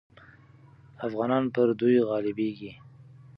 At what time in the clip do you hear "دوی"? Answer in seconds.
1.79-1.97